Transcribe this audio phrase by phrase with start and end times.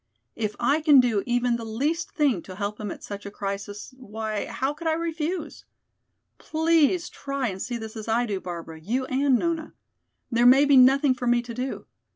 [0.35, 3.93] If I can do even the least thing to help him at such a crisis,
[3.95, 5.63] why, how could I refuse?
[6.39, 9.75] Please try and see this as I do, Barbara, you and Nona.
[10.31, 11.85] There may be nothing for me to do.